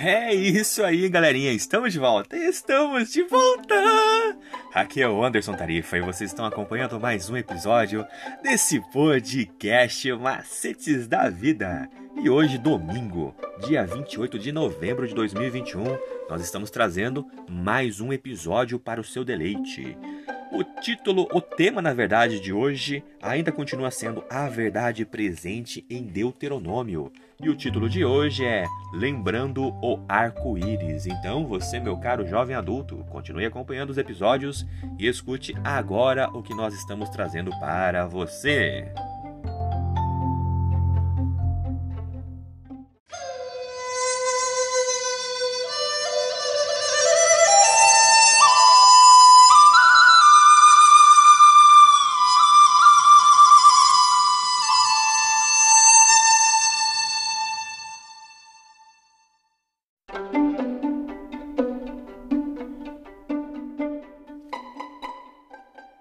[0.00, 1.50] É isso aí, galerinha.
[1.50, 2.36] Estamos de volta.
[2.36, 3.74] Estamos de volta.
[4.72, 8.06] Aqui é o Anderson Tarifa e vocês estão acompanhando mais um episódio
[8.40, 11.90] desse podcast Macetes da Vida.
[12.22, 13.34] E hoje, domingo,
[13.66, 15.82] dia 28 de novembro de 2021,
[16.30, 19.98] nós estamos trazendo mais um episódio para o seu deleite.
[20.50, 26.02] O título, o tema, na verdade, de hoje ainda continua sendo A Verdade Presente em
[26.02, 27.12] Deuteronômio.
[27.40, 31.06] E o título de hoje é Lembrando o Arco-Íris.
[31.06, 34.66] Então, você, meu caro jovem adulto, continue acompanhando os episódios
[34.98, 38.90] e escute agora o que nós estamos trazendo para você.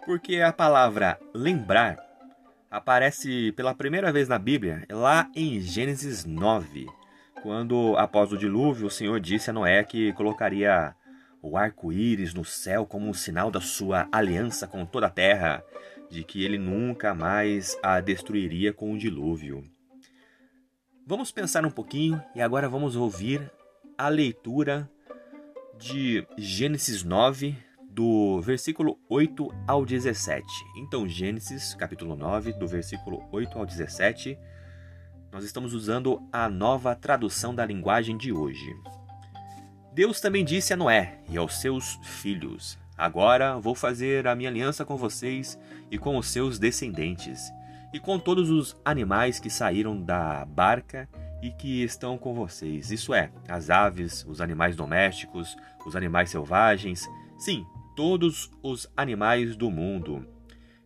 [0.07, 1.97] Porque a palavra lembrar
[2.71, 6.87] aparece pela primeira vez na Bíblia lá em Gênesis 9,
[7.43, 10.95] quando, após o dilúvio, o Senhor disse a Noé que colocaria
[11.41, 15.61] o arco-íris no céu como um sinal da sua aliança com toda a terra,
[16.09, 19.61] de que ele nunca mais a destruiria com o dilúvio.
[21.05, 23.51] Vamos pensar um pouquinho e agora vamos ouvir
[23.97, 24.89] a leitura
[25.77, 27.66] de Gênesis 9,
[27.97, 30.45] do versículo 8 ao 17.
[30.75, 34.37] Então, Gênesis, capítulo 9, do versículo 8 ao 17,
[35.31, 38.71] nós estamos usando a nova tradução da linguagem de hoje.
[39.95, 44.85] Deus também disse a Noé e aos seus filhos: Agora vou fazer a minha aliança
[44.85, 45.57] com vocês
[45.89, 47.51] e com os seus descendentes,
[47.91, 51.09] e com todos os animais que saíram da barca
[51.41, 52.91] e que estão com vocês.
[52.91, 57.03] Isso é, as aves, os animais domésticos, os animais selvagens,
[57.39, 57.65] sim,
[57.97, 60.23] todos os animais do mundo.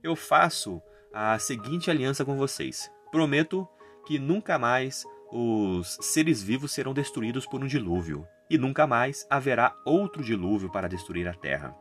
[0.02, 0.82] Eu faço
[1.14, 2.90] a seguinte aliança com vocês.
[3.12, 3.68] Prometo
[4.08, 9.76] que nunca mais os seres vivos serão destruídos por um dilúvio, e nunca mais haverá
[9.86, 11.76] outro dilúvio para destruir a terra.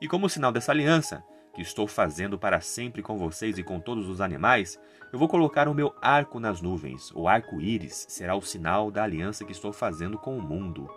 [0.00, 4.08] E como sinal dessa aliança, que estou fazendo para sempre com vocês e com todos
[4.08, 4.78] os animais,
[5.12, 7.10] eu vou colocar o meu arco nas nuvens.
[7.16, 10.88] O arco-íris será o sinal da aliança que estou fazendo com o mundo.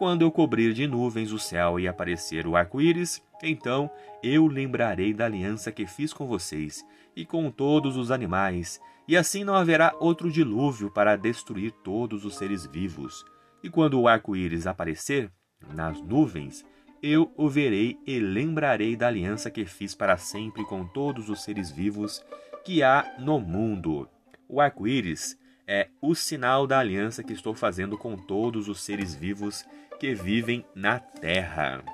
[0.00, 3.90] Quando eu cobrir de nuvens o céu e aparecer o arco-íris, então
[4.22, 6.82] eu lembrarei da aliança que fiz com vocês
[7.14, 12.38] e com todos os animais, e assim não haverá outro dilúvio para destruir todos os
[12.38, 13.26] seres vivos.
[13.62, 15.30] E quando o arco-íris aparecer
[15.74, 16.64] nas nuvens,
[17.02, 21.70] eu o verei e lembrarei da aliança que fiz para sempre com todos os seres
[21.70, 22.24] vivos
[22.64, 24.08] que há no mundo.
[24.48, 25.38] O arco-íris
[25.72, 29.64] é o sinal da aliança que estou fazendo com todos os seres vivos
[30.00, 31.84] que vivem na terra.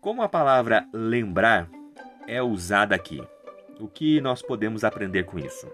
[0.00, 1.70] Como a palavra lembrar
[2.26, 3.22] é usada aqui,
[3.78, 5.70] o que nós podemos aprender com isso?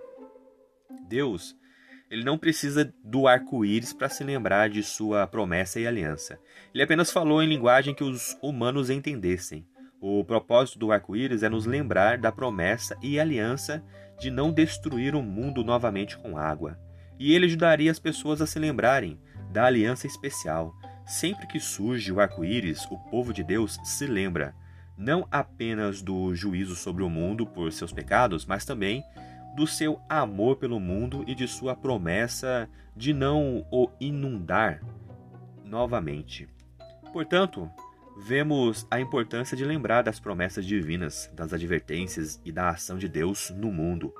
[1.09, 1.57] Deus,
[2.11, 6.39] ele não precisa do arco-íris para se lembrar de sua promessa e aliança.
[6.75, 9.67] Ele apenas falou em linguagem que os humanos entendessem.
[9.99, 13.83] O propósito do arco-íris é nos lembrar da promessa e aliança
[14.23, 16.79] de não destruir o mundo novamente com água.
[17.19, 19.19] E ele ajudaria as pessoas a se lembrarem
[19.51, 20.73] da aliança especial.
[21.05, 24.55] Sempre que surge o arco-íris, o povo de Deus se lembra
[24.97, 29.03] não apenas do juízo sobre o mundo por seus pecados, mas também
[29.57, 34.81] do seu amor pelo mundo e de sua promessa de não o inundar
[35.65, 36.49] novamente.
[37.13, 37.69] Portanto,
[38.23, 43.51] vemos a importância de lembrar das promessas divinas, das advertências e da ação de Deus
[43.51, 44.15] no mundo.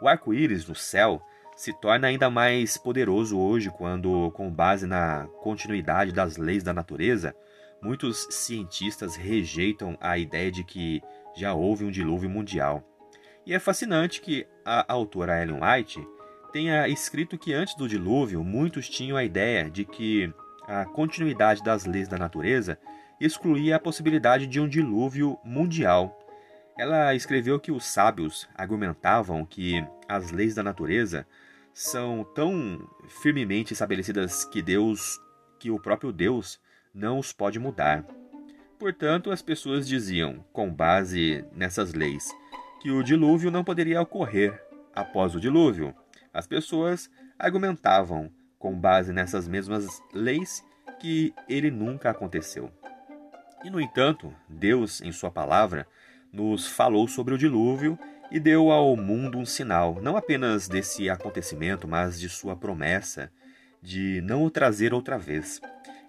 [0.00, 1.20] O arco-íris no céu
[1.54, 7.36] se torna ainda mais poderoso hoje quando, com base na continuidade das leis da natureza,
[7.82, 11.02] muitos cientistas rejeitam a ideia de que
[11.36, 12.82] já houve um dilúvio mundial.
[13.44, 16.02] E é fascinante que a autora Ellen White
[16.52, 20.32] tenha escrito que antes do dilúvio muitos tinham a ideia de que
[20.66, 22.78] a continuidade das leis da natureza
[23.24, 26.18] excluía a possibilidade de um dilúvio mundial.
[26.78, 31.26] Ela escreveu que os sábios argumentavam que as leis da natureza
[31.72, 32.88] são tão
[33.22, 35.20] firmemente estabelecidas que Deus,
[35.58, 36.60] que o próprio Deus,
[36.94, 38.04] não os pode mudar.
[38.78, 42.28] Portanto, as pessoas diziam, com base nessas leis,
[42.80, 44.60] que o dilúvio não poderia ocorrer
[44.94, 45.94] após o dilúvio.
[46.34, 47.08] As pessoas
[47.38, 50.64] argumentavam, com base nessas mesmas leis,
[50.98, 52.70] que ele nunca aconteceu.
[53.64, 55.86] E, no entanto, Deus, em Sua palavra,
[56.32, 57.98] nos falou sobre o dilúvio
[58.30, 63.30] e deu ao mundo um sinal, não apenas desse acontecimento, mas de sua promessa
[63.82, 65.60] de não o trazer outra vez.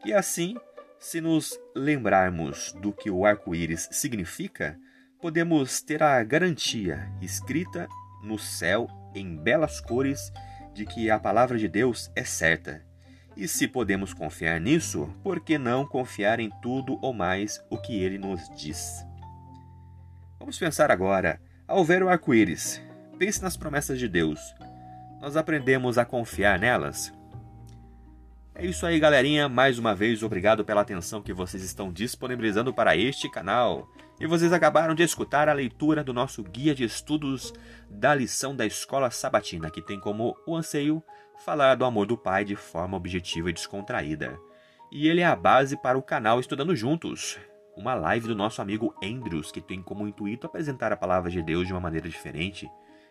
[0.05, 0.55] E assim,
[1.00, 4.77] se nos lembrarmos do que o arco-íris significa,
[5.19, 7.88] podemos ter a garantia escrita
[8.23, 10.31] no céu em belas cores
[10.73, 12.85] de que a palavra de Deus é certa.
[13.35, 17.97] E se podemos confiar nisso, por que não confiar em tudo ou mais o que
[18.00, 19.06] ele nos diz?
[20.39, 22.81] Vamos pensar agora, ao ver o arco-íris,
[23.18, 24.39] pense nas promessas de Deus.
[25.19, 27.12] Nós aprendemos a confiar nelas?
[28.53, 29.50] É isso aí, galerinha.
[29.50, 33.89] Mais uma vez, obrigado pela atenção que vocês estão disponibilizando para este canal.
[34.19, 37.54] E vocês acabaram de escutar a leitura do nosso guia de estudos
[37.89, 41.04] da lição da escola sabatina, que tem como o anseio
[41.44, 44.39] falar do amor do Pai de forma objetiva e descontraída.
[44.92, 47.39] E ele é a base para o canal Estudando Juntos,
[47.75, 51.65] uma live do nosso amigo Andrews, que tem como intuito apresentar a palavra de Deus
[51.65, 52.69] de uma maneira diferente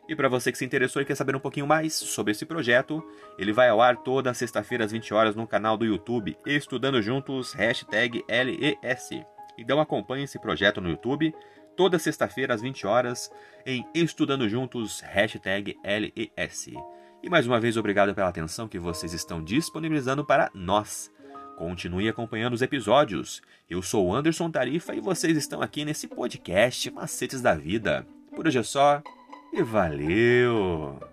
[0.09, 3.03] e para você que se interessou e quer saber um pouquinho mais sobre esse projeto,
[3.39, 7.53] ele vai ao ar toda sexta-feira às 20 horas no canal do YouTube Estudando Juntos,
[7.53, 9.32] hashtag LES.
[9.57, 11.35] Então acompanhe esse projeto no YouTube
[11.77, 13.31] toda sexta-feira às 20 horas
[13.65, 16.69] em Estudando Juntos, hashtag LES.
[17.23, 21.11] E mais uma vez, obrigado pela atenção que vocês estão disponibilizando para nós.
[21.57, 23.41] Continue acompanhando os episódios.
[23.71, 28.07] Eu sou Anderson Tarifa e vocês estão aqui nesse podcast Macetes da Vida.
[28.35, 29.03] Por hoje é só
[29.53, 31.12] e valeu!